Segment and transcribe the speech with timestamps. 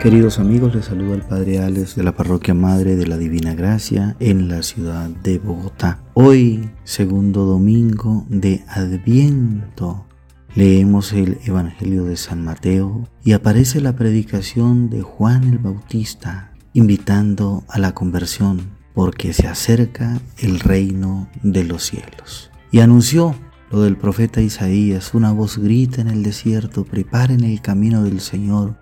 [0.00, 4.14] Queridos amigos, les saluda el Padre Alex de la Parroquia Madre de la Divina Gracia
[4.20, 5.98] en la ciudad de Bogotá.
[6.14, 10.06] Hoy, segundo domingo de Adviento,
[10.54, 17.64] leemos el Evangelio de San Mateo y aparece la predicación de Juan el Bautista, invitando
[17.66, 22.52] a la conversión, porque se acerca el reino de los cielos.
[22.70, 23.34] Y anunció
[23.72, 28.76] lo del profeta Isaías, una voz grita en el desierto, preparen el camino del Señor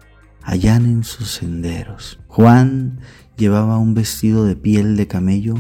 [0.53, 2.19] en sus senderos.
[2.29, 3.01] Juan
[3.37, 5.55] llevaba un vestido de piel de camello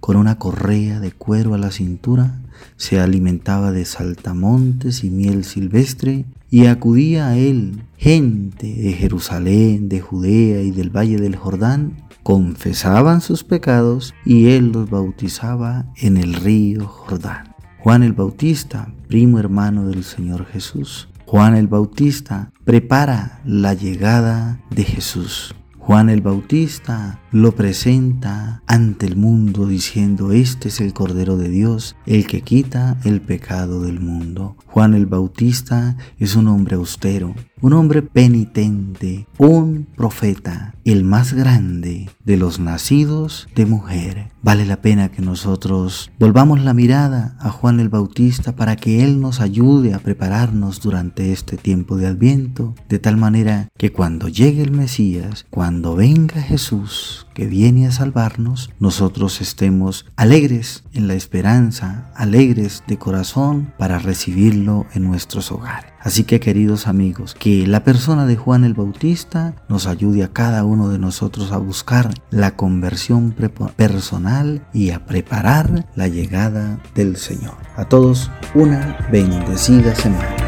[0.00, 2.40] con una correa de cuero a la cintura,
[2.76, 10.00] se alimentaba de saltamontes y miel silvestre y acudía a él gente de Jerusalén, de
[10.00, 16.34] Judea y del valle del Jordán, confesaban sus pecados y él los bautizaba en el
[16.34, 17.54] río Jordán.
[17.80, 24.82] Juan el Bautista, primo hermano del Señor Jesús, Juan el Bautista prepara la llegada de
[24.82, 25.54] Jesús.
[25.78, 31.96] Juan el Bautista lo presenta ante el mundo diciendo, este es el Cordero de Dios,
[32.06, 34.56] el que quita el pecado del mundo.
[34.66, 42.08] Juan el Bautista es un hombre austero, un hombre penitente, un profeta, el más grande
[42.24, 44.30] de los nacidos de mujer.
[44.42, 49.20] Vale la pena que nosotros volvamos la mirada a Juan el Bautista para que Él
[49.20, 54.62] nos ayude a prepararnos durante este tiempo de Adviento, de tal manera que cuando llegue
[54.62, 62.10] el Mesías, cuando venga Jesús, que viene a salvarnos, nosotros estemos alegres en la esperanza,
[62.14, 65.92] alegres de corazón para recibirlo en nuestros hogares.
[66.00, 70.64] Así que queridos amigos, que la persona de Juan el Bautista nos ayude a cada
[70.64, 73.34] uno de nosotros a buscar la conversión
[73.76, 77.56] personal y a preparar la llegada del Señor.
[77.76, 80.47] A todos una bendecida semana.